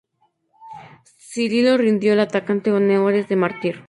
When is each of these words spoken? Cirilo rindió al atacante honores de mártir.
Cirilo 1.29 1.77
rindió 1.77 2.13
al 2.13 2.21
atacante 2.21 2.71
honores 2.71 3.27
de 3.29 3.35
mártir. 3.35 3.79